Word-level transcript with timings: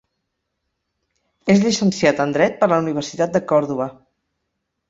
És 1.55 1.61
llicenciat 1.65 2.23
en 2.25 2.35
Dret 2.39 2.57
per 2.63 2.73
la 2.75 2.83
Universitat 2.87 3.37
de 3.39 3.45
Còrdova. 3.53 3.91